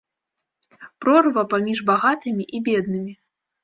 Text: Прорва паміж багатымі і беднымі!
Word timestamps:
Прорва 1.05 1.45
паміж 1.53 1.85
багатымі 1.93 2.43
і 2.59 2.67
беднымі! 2.69 3.13